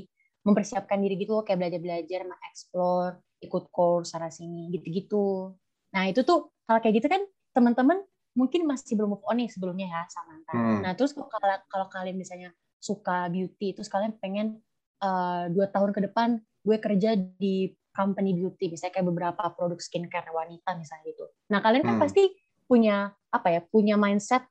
[0.49, 5.53] mempersiapkan diri gitu loh kayak belajar-belajar, mengeksplor, ikut course sana sini gitu-gitu.
[5.95, 8.01] Nah, itu tuh kalau kayak gitu kan teman-teman
[8.38, 10.53] mungkin masih belum move on nih sebelumnya ya sama mantan.
[10.55, 10.79] Hmm.
[10.86, 11.27] Nah, terus kalau
[11.67, 14.63] kalau kalian misalnya suka beauty, terus kalian pengen
[15.03, 20.31] uh, dua tahun ke depan gue kerja di company beauty, misalnya kayak beberapa produk skincare
[20.31, 21.25] wanita misalnya gitu.
[21.51, 22.03] Nah, kalian kan hmm.
[22.03, 22.23] pasti
[22.69, 24.45] punya apa ya, punya mindset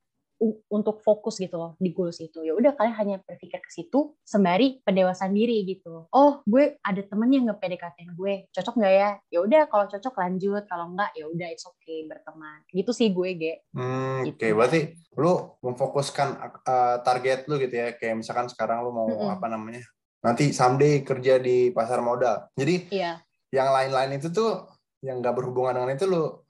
[0.71, 2.47] untuk fokus gitu loh di goals itu.
[2.47, 6.07] Ya udah kalian hanya berpikir ke situ sembari pendewasaan diri gitu.
[6.15, 9.11] Oh gue ada temen yang nge PDKT gue cocok nggak ya?
[9.29, 12.63] Ya udah kalau cocok lanjut kalau enggak ya udah it's okay berteman.
[12.71, 13.55] Gitu sih gue ge.
[13.75, 14.39] Hmm, gitu.
[14.39, 14.39] oke.
[14.39, 14.51] Okay.
[14.55, 14.81] berarti
[15.19, 15.33] lu
[15.67, 16.29] memfokuskan
[16.63, 17.89] uh, target lu gitu ya?
[17.99, 19.35] Kayak misalkan sekarang lu mau mm -hmm.
[19.35, 19.83] apa namanya?
[20.23, 22.51] Nanti someday kerja di pasar modal.
[22.55, 23.23] Jadi iya.
[23.51, 24.67] yang lain-lain itu tuh
[25.03, 26.43] yang nggak berhubungan dengan itu lu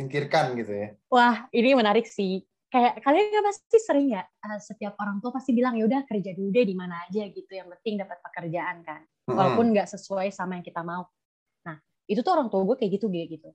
[0.00, 0.88] singkirkan gitu ya?
[1.10, 5.50] Wah ini menarik sih kayak kalian kan pasti sering ya uh, setiap orang tua pasti
[5.50, 7.50] bilang ya udah kerja dulu deh di mana aja gitu.
[7.50, 9.02] Yang penting dapat pekerjaan kan.
[9.26, 11.10] Walaupun nggak sesuai sama yang kita mau.
[11.66, 13.50] Nah itu tuh orang tua gue kayak gitu gitu.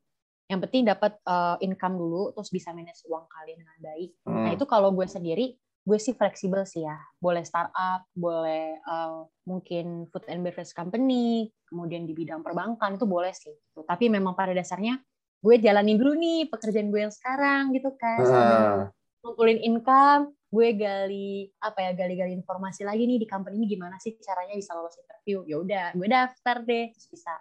[0.52, 4.12] Yang penting dapat uh, income dulu terus bisa manage uang kalian dengan baik.
[4.28, 4.44] Hmm.
[4.46, 7.00] nah itu kalau gue sendiri gue sih fleksibel sih ya.
[7.16, 13.34] Boleh startup boleh uh, mungkin food and beverage company kemudian di bidang perbankan itu boleh
[13.34, 13.52] sih
[13.90, 15.02] tapi memang pada dasarnya
[15.42, 18.20] gue jalanin dulu nih pekerjaan gue yang sekarang gitu kan.
[18.22, 23.98] Uh ngumpulin income, gue gali apa ya gali-gali informasi lagi nih di company ini gimana
[23.98, 25.42] sih caranya bisa lolos interview.
[25.50, 27.34] Ya udah, gue daftar deh terus bisa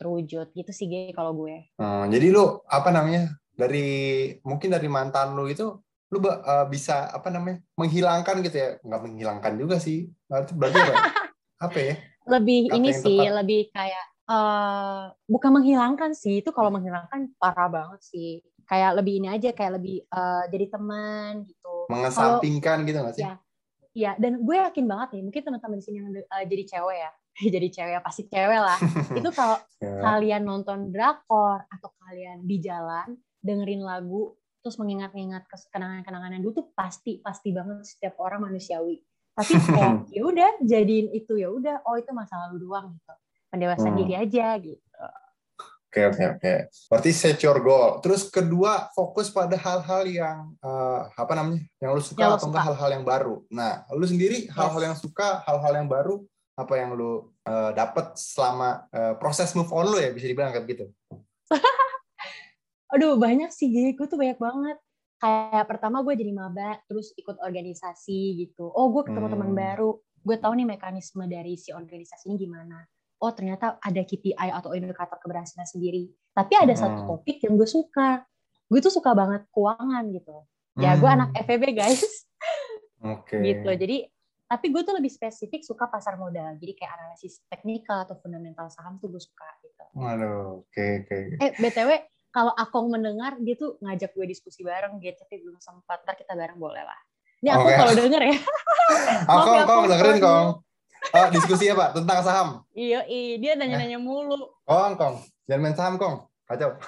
[0.00, 1.68] terwujud gitu sih gue kalau gue.
[1.76, 3.36] Hmm, jadi lu apa namanya?
[3.52, 5.76] Dari mungkin dari mantan lu itu
[6.08, 7.60] lu uh, bisa apa namanya?
[7.76, 8.70] menghilangkan gitu ya.
[8.80, 10.08] Nggak menghilangkan juga sih.
[10.24, 10.96] Berarti berarti apa?
[11.68, 11.94] apa ya?
[12.28, 13.36] Lebih Kata ini sih, tepat.
[13.44, 16.40] lebih kayak uh, bukan menghilangkan sih.
[16.40, 21.48] Itu kalau menghilangkan parah banget sih kayak lebih ini aja kayak lebih uh, jadi teman
[21.48, 21.88] gitu.
[21.88, 23.24] Mengesampingkan gitu nggak sih?
[23.24, 23.40] Ya
[23.98, 27.12] ya dan gue yakin banget nih mungkin teman-teman di sini yang uh, jadi cewek ya.
[27.54, 28.78] Jadi cewek ya pasti cewek lah.
[29.18, 30.02] Itu kalau yeah.
[30.02, 36.66] kalian nonton drakor atau kalian di jalan dengerin lagu terus mengingat-ingat kenangan-kenangan yang dulu tuh
[36.74, 38.98] pasti pasti banget setiap orang manusiawi.
[39.38, 43.14] Tapi kayak ya udah jadiin itu ya udah oh itu masa lalu doang gitu.
[43.54, 44.00] Pendewasaan hmm.
[44.02, 44.82] diri aja gitu
[45.88, 46.54] Oke oke oke.
[46.92, 48.04] Berarti set your goal.
[48.04, 51.64] Terus kedua fokus pada hal-hal yang uh, apa namanya?
[51.80, 53.34] Yang lu suka yang atau enggak hal-hal yang baru.
[53.48, 56.20] Nah, lu sendiri hal-hal yang suka, hal-hal yang baru
[56.60, 60.68] apa yang lu uh, dapat selama uh, proses move on lu ya bisa dibilang kayak
[60.68, 60.92] gitu.
[62.92, 63.72] Aduh, banyak sih.
[63.72, 64.76] Jadi gue tuh banyak banget.
[65.24, 68.68] Kayak pertama gue jadi maba, terus ikut organisasi gitu.
[68.68, 69.34] Oh, gue ketemu hmm.
[69.40, 69.96] teman baru.
[70.20, 72.84] Gue tahu nih mekanisme dari si organisasi ini gimana
[73.18, 76.10] oh ternyata ada KPI atau indikator keberhasilan sendiri.
[76.34, 76.80] Tapi ada hmm.
[76.80, 78.22] satu topik yang gue suka.
[78.68, 80.36] Gue tuh suka banget keuangan gitu.
[80.78, 81.42] Ya gue anak hmm.
[81.42, 82.02] FEB guys.
[83.02, 83.38] Oke.
[83.38, 83.40] Okay.
[83.42, 83.70] gitu.
[83.74, 83.96] Jadi
[84.48, 86.56] tapi gue tuh lebih spesifik suka pasar modal.
[86.56, 89.84] Jadi kayak analisis teknikal atau fundamental saham tuh gue suka gitu.
[89.98, 91.16] Waduh, oke okay, oke.
[91.36, 91.42] Okay.
[91.42, 91.90] Eh btw
[92.28, 96.06] kalau Akong mendengar dia tuh ngajak gue diskusi bareng gitu tapi belum sempat.
[96.06, 97.00] Ntar kita bareng boleh lah.
[97.38, 97.76] Ini aku okay.
[97.76, 98.36] kalau denger ya.
[99.30, 100.46] Akong, ya, Akong dengerin Kong.
[101.18, 102.48] Oh, diskusi ya Pak tentang saham.
[102.70, 103.02] Iya,
[103.42, 104.02] dia nanya-nanya eh.
[104.02, 104.54] mulu.
[104.62, 105.14] Kong, Kong,
[105.50, 106.78] jangan main saham Kong, kacau.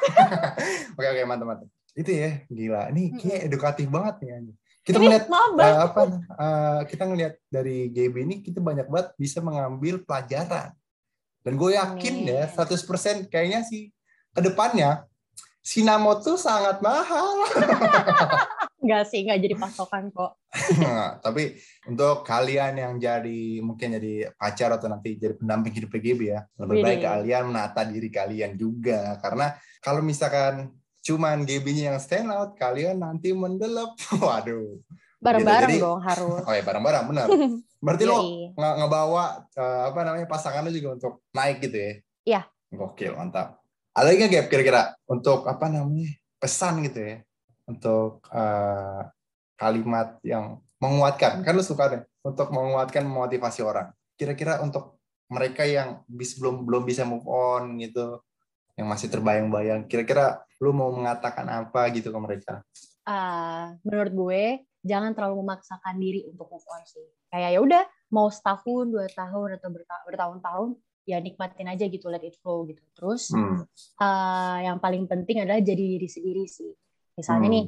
[0.97, 1.69] oke oke mantap mantap.
[1.99, 4.55] Itu ya gila, ini kayak edukatif banget nih.
[4.81, 6.03] Kita ngeliat uh, apa?
[6.35, 10.73] Uh, kita ngeliat dari GB ini kita banyak banget bisa mengambil pelajaran.
[11.45, 12.37] Dan gue yakin Amin.
[12.37, 13.93] ya 100% kayaknya sih
[14.37, 15.05] ke depannya
[15.61, 17.45] Sinamo tuh sangat mahal.
[18.81, 20.41] Enggak sih, enggak jadi pasokan kok.
[20.81, 21.53] nah, tapi
[21.85, 26.81] untuk kalian yang jadi mungkin jadi pacar atau nanti jadi pendamping hidup PGB ya, lebih
[26.81, 26.85] Wih.
[26.89, 29.53] baik kalian menata diri kalian juga karena
[29.85, 30.73] kalau misalkan
[31.05, 33.97] cuman GB-nya yang stand out, kalian nanti mendelep.
[34.25, 34.81] Waduh.
[35.21, 35.85] Bareng-bareng gitu.
[35.85, 36.41] dong harus.
[36.49, 37.27] Oh ya bareng-bareng benar.
[37.81, 38.17] Berarti lo
[38.57, 39.25] nge ngebawa
[39.57, 41.93] uh, apa namanya pasangan lo juga untuk naik gitu ya?
[42.25, 42.41] Iya.
[42.73, 43.61] Gokil, mantap.
[43.95, 44.83] Ada lagi nggak Gap kira-kira?
[45.11, 47.17] Untuk apa namanya pesan gitu ya.
[47.67, 49.03] Untuk uh,
[49.59, 51.45] kalimat yang menguatkan.
[51.45, 53.93] Kan lu suka deh untuk menguatkan memotivasi orang.
[54.17, 55.01] Kira-kira untuk
[55.31, 58.19] mereka yang bis belum belum bisa move on gitu
[58.75, 62.55] yang masih terbayang-bayang kira-kira lu mau mengatakan apa gitu ke mereka?
[63.05, 64.43] Uh, menurut gue
[64.85, 67.05] jangan terlalu memaksakan diri untuk move on sih.
[67.33, 69.69] Kayak ya udah mau setahun dua tahun atau
[70.09, 70.69] bertahun-tahun
[71.09, 73.65] ya nikmatin aja gitu let it flow gitu terus hmm.
[73.99, 76.71] uh, yang paling penting adalah jadi diri sendiri sih
[77.17, 77.55] misalnya hmm.
[77.57, 77.65] nih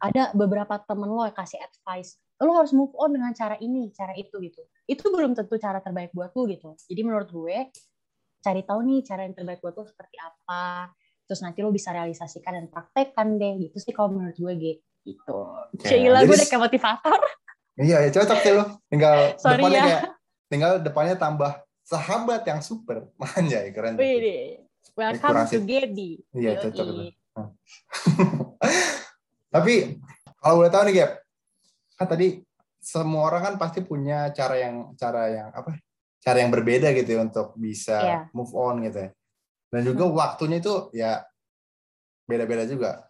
[0.00, 4.16] ada beberapa temen lo yang kasih advice lo harus move on dengan cara ini cara
[4.16, 7.68] itu gitu itu belum tentu cara terbaik buat lo gitu jadi menurut gue
[8.40, 10.88] cari tahu nih cara yang terbaik buat lo seperti apa
[11.28, 15.38] terus nanti lo bisa realisasikan dan praktekkan deh gitu sih kalau menurut gue gitu
[15.76, 16.00] okay.
[16.00, 17.20] Cila gue udah kayak motivator
[17.76, 19.84] iya ya cocok sih lo tinggal Sorry depannya ya.
[19.84, 20.02] kayak
[20.50, 21.52] tinggal depannya tambah
[21.90, 24.62] sahabat yang super manja ya keren Wih,
[24.94, 26.86] welcome to Gaby iya cocok
[29.54, 29.98] tapi
[30.38, 31.12] kalau boleh tahu nih Gap
[31.98, 32.28] kan tadi
[32.80, 35.76] semua orang kan pasti punya cara yang cara yang apa
[36.20, 38.22] cara yang berbeda gitu ya untuk bisa yeah.
[38.36, 39.10] move on gitu ya.
[39.72, 40.14] Dan juga hmm.
[40.14, 41.24] waktunya itu ya
[42.28, 43.08] beda-beda juga.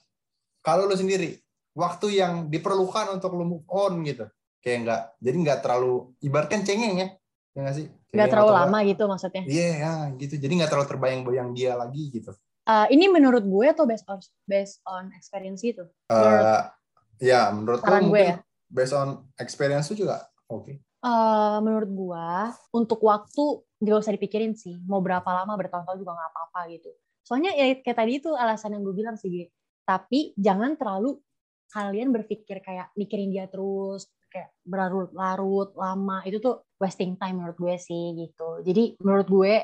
[0.63, 1.41] Kalau lu sendiri,
[1.75, 4.29] waktu yang diperlukan untuk lu move on gitu,
[4.61, 7.09] kayak enggak, jadi enggak terlalu ibaratkan cengeng ya,
[7.57, 7.87] ya nggak sih?
[8.11, 9.43] Enggak terlalu lama gitu maksudnya?
[9.47, 10.35] Iya, yeah, gitu.
[10.39, 12.35] Jadi enggak terlalu terbayang-bayang dia lagi gitu.
[12.67, 15.87] Uh, ini menurut gue atau based on based on experience itu?
[16.11, 16.67] Uh,
[17.23, 18.37] ya, menurut gue ya.
[18.71, 20.67] Based on experience itu juga oke.
[20.67, 20.77] Okay.
[21.01, 26.31] Uh, menurut gua untuk waktu gak usah dipikirin sih mau berapa lama bertahun-tahun juga nggak
[26.37, 26.93] apa-apa gitu
[27.25, 29.53] soalnya ya kayak tadi itu alasan yang gue bilang sih gitu.
[29.89, 31.17] tapi jangan terlalu
[31.73, 37.75] kalian berpikir kayak mikirin dia terus kayak berlarut-larut lama itu tuh wasting time menurut gue
[37.77, 39.55] sih gitu jadi menurut gue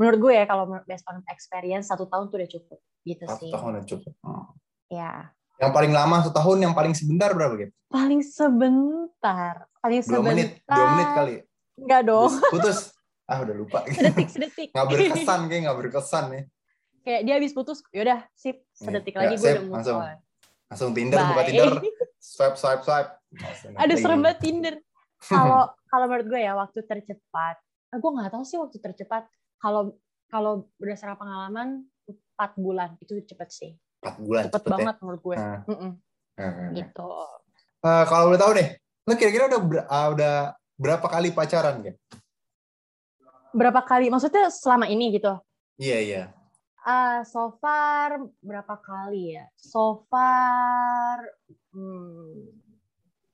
[0.00, 3.50] menurut gue ya kalau based on experience satu tahun tuh udah cukup gitu satu sih
[3.52, 4.48] tahun udah cukup oh.
[4.90, 5.30] ya
[5.62, 7.72] yang paling lama satu tahun, yang paling sebentar berapa gitu?
[7.86, 10.30] Paling sebentar, paling dua sebentar.
[10.34, 11.34] menit, dua menit kali.
[11.78, 12.32] Enggak dong.
[12.50, 12.78] Putus.
[13.24, 13.86] Ah udah lupa.
[13.94, 14.68] Sedetik, sedetik.
[14.74, 16.44] nggak berkesan kayak nggak berkesan nih.
[17.04, 20.00] Kayak dia habis putus, yaudah sip, sedetik lagi gue udah langsung,
[20.72, 21.28] Langsung Tinder, Bye.
[21.28, 21.72] buka Tinder,
[22.24, 23.10] swipe, swipe, swipe.
[23.76, 24.74] Aduh serem banget Tinder.
[25.20, 27.56] Kalau kalau menurut gue ya waktu tercepat,
[27.92, 29.28] ah, gue nggak tahu sih waktu tercepat.
[29.60, 30.00] Kalau
[30.32, 31.68] kalau berdasarkan pengalaman
[32.34, 33.70] empat bulan itu cepet sih
[34.02, 34.74] empat bulan cepet, cepet ya?
[34.74, 35.00] banget ya?
[35.06, 35.62] menurut gue nah.
[35.70, 35.92] Mm
[36.74, 37.06] gitu
[37.86, 38.68] uh, kalau boleh tahu deh
[39.06, 40.34] lo kira-kira udah ber uh, udah
[40.74, 41.94] berapa kali pacaran kan
[43.54, 45.30] berapa kali maksudnya selama ini gitu
[45.78, 46.26] iya yeah, iya yeah.
[46.84, 51.24] Uh, so far berapa kali ya so far
[51.72, 52.62] hmm,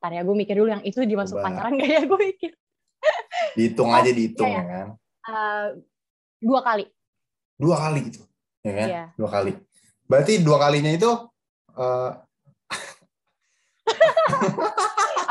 [0.00, 1.52] Ntar ya gue mikir dulu yang itu dimasuk Coba.
[1.52, 2.50] pacaran gak ya gue mikir
[3.56, 4.86] dihitung oh, aja dihitung iya, ya kan
[5.28, 5.66] uh,
[6.40, 6.84] dua kali
[7.60, 8.22] dua kali gitu
[8.64, 9.06] ya kan yeah.
[9.16, 9.52] dua kali
[10.10, 12.10] Berarti dua kalinya itu uh...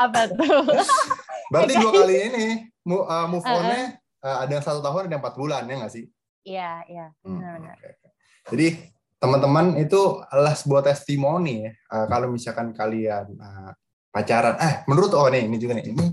[0.08, 0.64] apa tuh?
[1.52, 2.46] Berarti dua kali ini
[2.88, 6.08] uh, move on-nya uh, ada yang satu tahun ada yang empat bulan ya nggak sih?
[6.48, 7.06] Iya iya.
[7.20, 7.99] Hmm, okay.
[8.48, 11.72] Jadi teman-teman itu adalah sebuah testimoni ya.
[11.92, 13.72] Uh, kalau misalkan kalian uh,
[14.08, 16.06] pacaran, eh menurut oh nih ini juga nih ini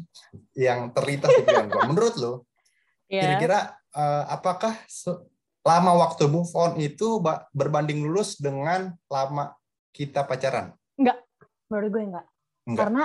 [0.59, 1.83] yang terlintas di pikiran gue.
[1.87, 2.33] Menurut lo,
[3.07, 3.23] yeah.
[3.23, 4.75] kira-kira uh, apakah
[5.63, 7.23] lama waktu move on itu
[7.55, 9.55] berbanding lurus dengan lama
[9.95, 10.75] kita pacaran?
[10.99, 11.23] Enggak,
[11.71, 12.25] menurut gue enggak.
[12.67, 12.79] enggak.
[12.83, 13.03] Karena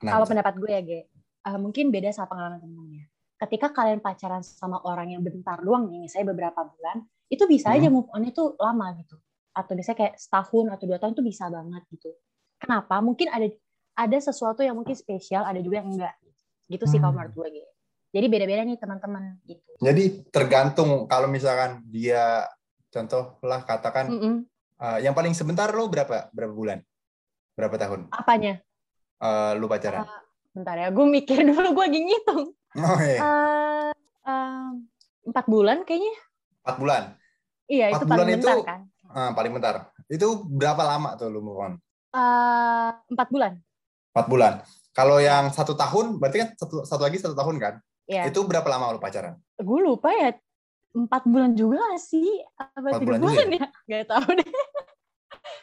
[0.00, 0.12] Kenapa?
[0.16, 1.00] kalau pendapat gue ya, Ge,
[1.46, 3.04] uh, mungkin beda sama pengalaman teman-temannya.
[3.42, 7.76] Ketika kalian pacaran sama orang yang bentar doang nih, misalnya beberapa bulan, itu bisa hmm.
[7.80, 9.16] aja move on itu lama gitu.
[9.56, 12.12] Atau misalnya kayak setahun atau dua tahun itu bisa banget gitu.
[12.60, 13.00] Kenapa?
[13.00, 13.48] Mungkin ada
[13.96, 16.12] ada sesuatu yang mungkin spesial, ada juga yang enggak.
[16.68, 17.04] Gitu sih hmm.
[17.08, 17.64] kalau menurut gue, Ge.
[18.12, 19.70] Jadi beda-beda nih teman-teman gitu.
[19.80, 22.44] Jadi tergantung kalau misalkan dia
[22.92, 24.36] contoh lah katakan mm -mm.
[24.82, 26.82] Uh, yang paling sebentar lo berapa berapa bulan?
[27.54, 28.10] Berapa tahun?
[28.10, 28.58] Apanya?
[29.22, 30.02] Uh, lu pacaran?
[30.02, 30.22] Uh,
[30.58, 32.50] bentar ya, gue mikir dulu gue lagi ngitung.
[32.74, 33.20] Oh, iya.
[33.22, 33.90] uh,
[34.26, 34.74] uh,
[35.22, 36.10] empat bulan kayaknya.
[36.66, 37.02] Empat bulan?
[37.72, 38.80] Iya, empat itu bulan paling itu, bentar kan?
[39.08, 39.74] Uh, paling bentar.
[40.12, 41.72] Itu berapa lama tuh lu move on?
[42.12, 43.52] Uh, empat bulan.
[44.12, 44.52] Empat bulan.
[44.92, 47.74] Kalau yang satu tahun, berarti kan satu, satu lagi satu tahun kan?
[48.04, 48.28] Yeah.
[48.28, 49.40] Itu berapa lama lo pacaran?
[49.56, 50.36] Gue lupa ya.
[50.92, 52.44] Empat bulan juga sih?
[52.60, 53.56] Apa tiga bulan, bulan ya?
[53.56, 53.66] ya?
[53.88, 54.44] Gak tau deh.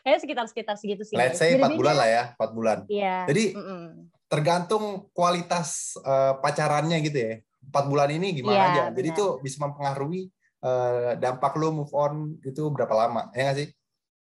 [0.01, 1.13] Kayaknya sekitar-sekitar segitu sih.
[1.13, 2.23] Let's say empat bulan lah ya.
[2.33, 2.77] Empat bulan.
[2.89, 3.29] Iya.
[3.29, 3.85] Jadi mm -mm.
[4.25, 7.33] tergantung kualitas uh, pacarannya gitu ya.
[7.69, 8.83] Empat bulan ini gimana yeah, aja.
[8.97, 13.31] Jadi itu bisa mempengaruhi uh, dampak lo move on itu berapa lama.
[13.35, 13.67] Ya nggak sih?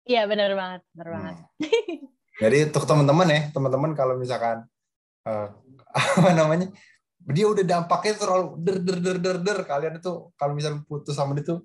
[0.04, 0.80] Iya benar banget.
[0.92, 1.16] Benar hmm.
[1.16, 1.36] banget.
[2.42, 3.40] Jadi untuk teman-teman ya.
[3.54, 4.64] Teman-teman kalau misalkan
[5.28, 5.48] uh,
[6.18, 6.68] apa namanya
[7.24, 11.32] dia udah dampaknya terlalu der der der der der kalian itu kalau misalnya putus sama
[11.32, 11.64] dia tuh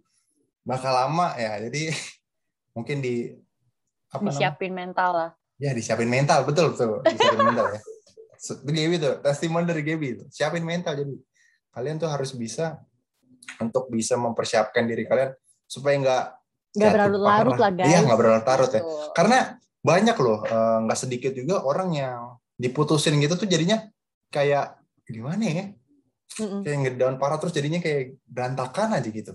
[0.64, 1.92] bakal lama ya jadi
[2.76, 3.36] mungkin di
[4.10, 4.80] apa disiapin namanya?
[4.88, 7.80] mental lah ya disiapin mental betul betul disiapin mental ya
[8.40, 11.16] itu Gaby tuh testimoni dari Gaby itu siapin mental jadi
[11.76, 12.80] kalian tuh harus bisa
[13.58, 15.34] untuk bisa mempersiapkan diri kalian
[15.66, 16.24] supaya nggak
[16.70, 17.90] nggak berlarut-larut lah guys.
[17.90, 18.82] Iya nggak berlarut-larut ya.
[19.18, 19.38] Karena
[19.80, 22.22] banyak loh eh, nggak uh, sedikit juga orang yang
[22.60, 23.82] diputusin gitu tuh jadinya
[24.30, 24.78] kayak
[25.10, 25.66] gimana ya?
[26.30, 26.62] Mm-mm.
[26.62, 29.34] kayak ngedown parah terus jadinya kayak berantakan aja gitu.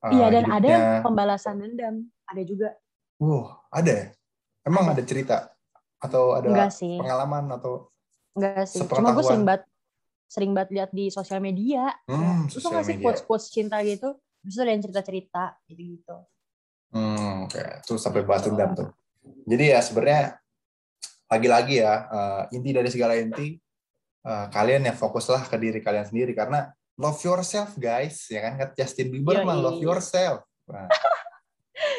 [0.00, 0.76] Uh, iya dan hidupnya.
[0.76, 2.08] ada pembalasan dendam.
[2.24, 2.68] Ada juga.
[3.20, 4.04] Wow ada ya?
[4.66, 5.36] Emang ada, ada cerita?
[6.02, 6.98] Atau ada Enggak sih.
[6.98, 7.88] pengalaman atau
[8.34, 8.82] Enggak sih.
[8.86, 9.62] Cuma gue sering banget
[10.30, 11.90] sering banget lihat di sosial media.
[12.06, 14.14] Hmm, terus nggak sih quotes quotes cinta gitu.
[14.46, 16.16] Terus ada yang cerita cerita gitu gitu
[16.90, 17.54] hmm oke.
[17.54, 17.70] Okay.
[17.86, 18.90] terus sampai bahas dendam tuh.
[19.46, 20.38] Jadi ya sebenarnya
[21.30, 23.54] lagi-lagi ya uh, inti dari segala inti
[24.26, 26.34] uh, kalian ya fokuslah ke diri kalian sendiri.
[26.34, 26.66] Karena
[26.98, 28.26] love yourself guys.
[28.26, 28.74] Ya kan?
[28.74, 30.42] Justin Bieber mah love yourself.
[30.66, 30.90] Nah,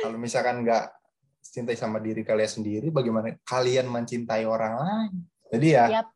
[0.03, 0.91] kalau misalkan nggak
[1.39, 5.13] cintai sama diri kalian sendiri bagaimana kalian mencintai orang lain
[5.51, 6.07] jadi ya yep.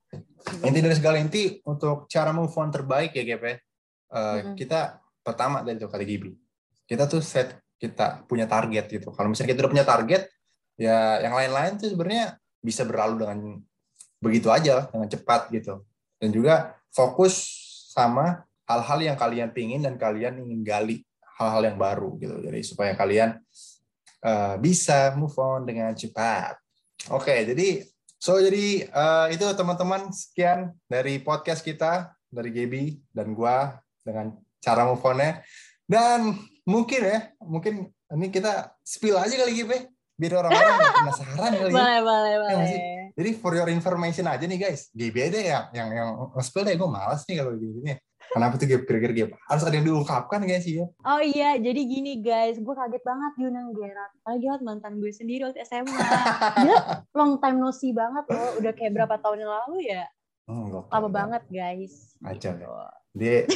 [0.64, 4.56] inti dari segala inti untuk cara move on terbaik ya GP uh, mm -hmm.
[4.56, 6.32] kita pertama dari itu kata Gibi.
[6.86, 9.10] Kita tuh set kita punya target gitu.
[9.10, 10.30] Kalau misalnya kita udah punya target
[10.78, 13.40] ya yang lain-lain tuh sebenarnya bisa berlalu dengan
[14.22, 15.82] begitu aja dengan cepat gitu.
[16.22, 17.42] Dan juga fokus
[17.90, 20.98] sama hal-hal yang kalian pingin dan kalian ingin gali
[21.42, 22.38] hal-hal yang baru gitu.
[22.46, 23.42] Jadi supaya kalian
[24.22, 26.54] uh, bisa move on dengan cepat.
[27.10, 27.82] Oke okay, jadi
[28.20, 34.88] so jadi uh, itu teman-teman sekian dari podcast kita dari Gaby dan gua dengan cara
[34.88, 35.46] move on-nya
[35.86, 36.34] dan
[36.66, 39.78] mungkin ya mungkin ini kita spill aja kali gitu
[40.16, 41.76] biar orang-orang penasaran kali ya.
[41.76, 43.06] Boleh, boleh, ya.
[43.16, 46.10] Jadi for your information aja nih guys, GBD ya, yang yang
[46.44, 47.96] spill deh, gue malas nih kalau gini.
[48.34, 49.36] Kenapa tuh kira-kira gitu?
[49.48, 50.88] Harus ada yang diungkapkan guys ya?
[51.08, 54.14] Oh iya, jadi gini guys, gue kaget banget diundang Gerard.
[54.26, 55.94] Lagi mantan gue sendiri waktu SMA.
[56.66, 60.04] Dia long time no see banget loh, udah kayak berapa tahun yang lalu ya.
[60.46, 62.14] Hmm, Lama banget guys.
[62.22, 62.70] Aja gitu.
[63.16, 63.48] Di,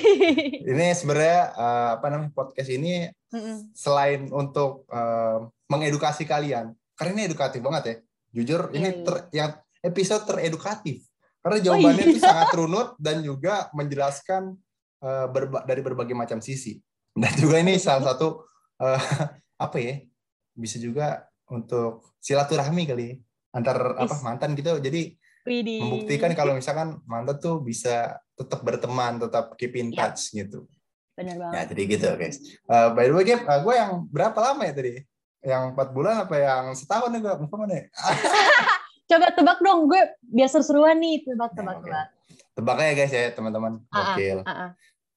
[0.72, 7.24] ini sebenarnya uh, apa namanya podcast ini mm selain untuk uh, mengedukasi kalian, karena ini
[7.28, 7.96] edukatif banget ya.
[8.30, 9.04] Jujur yeah, ini iya.
[9.04, 9.52] ter, yang
[9.84, 11.09] episode teredukatif
[11.40, 12.14] karena oh, jawabannya oh, iya.
[12.16, 14.60] itu sangat runut dan juga menjelaskan
[15.00, 16.80] uh, berba dari berbagai macam sisi.
[17.16, 18.44] Dan juga ini salah satu
[18.84, 19.02] uh,
[19.66, 20.04] apa ya?
[20.52, 23.16] Bisa juga untuk silaturahmi kali ya,
[23.56, 24.84] antar apa mantan gitu.
[24.84, 25.16] Jadi
[25.48, 25.80] Widih.
[25.80, 30.12] membuktikan kalau misalkan mantan tuh bisa tetap berteman, tetap keep in iya.
[30.12, 30.44] touch ya.
[30.44, 30.68] gitu.
[31.16, 31.56] Benar banget.
[31.56, 32.38] Ya, jadi gitu guys.
[32.68, 35.04] Uh, by the way, Gap, uh, gue yang berapa lama ya tadi?
[35.40, 37.34] Yang empat bulan apa yang setahun nih gue?
[37.48, 37.86] Mana ya?
[39.10, 42.08] Coba tebak dong, gue biasa seruan nih, tebak, tebak, tebak.
[42.54, 43.82] Tebak ya guys ya teman-teman.
[43.90, 44.26] Ah, ah, Oke.
[44.46, 44.72] Uh.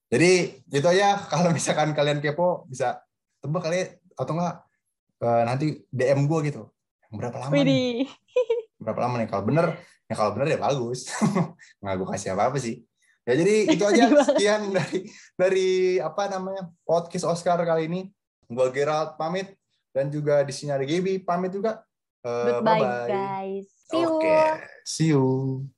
[0.08, 0.32] Jadi
[0.72, 3.04] itu aja kalau misalkan kalian kepo bisa
[3.44, 3.84] tebak kali
[4.16, 4.56] atau enggak
[5.20, 6.72] uh, nanti DM gue gitu.
[7.12, 8.08] Berapa lama nih?
[8.80, 9.28] Berapa lama nih?
[9.28, 9.76] Kalau bener,
[10.08, 11.12] ya kalau bener ya bagus.
[11.84, 12.80] nggak gue kasih apa-apa sih.
[13.28, 14.98] Ya jadi itu aja sekian dari
[15.36, 18.08] dari apa namanya podcast Oscar kali ini.
[18.48, 19.52] Gue Gerald pamit
[19.92, 21.84] dan juga di sini ada Gaby pamit juga.
[22.24, 23.08] Uh, Goodbye bye -bye.
[23.10, 23.81] guys.
[23.92, 24.08] See you.
[24.16, 24.60] Okay.
[24.86, 25.68] See you.